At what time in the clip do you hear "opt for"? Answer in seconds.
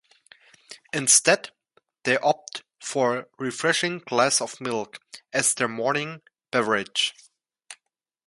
2.17-3.15